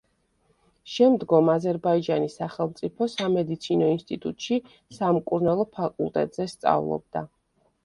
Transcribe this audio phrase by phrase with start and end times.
[0.93, 4.59] შემდგომ აზერბაიჯანის სახელმწიფო სამედიცინო ინსტიტუტში
[4.99, 7.27] სამკურნალო ფაკულტეტზე სწავლობდა.